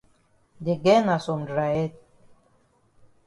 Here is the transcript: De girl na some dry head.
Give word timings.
De 0.69 0.75
girl 0.85 1.03
na 1.09 1.17
some 1.25 1.45
dry 1.51 1.69
head. 1.75 1.93